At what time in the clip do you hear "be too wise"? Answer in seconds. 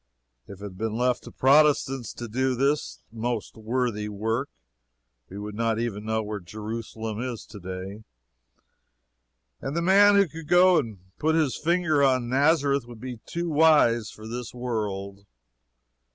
12.99-14.09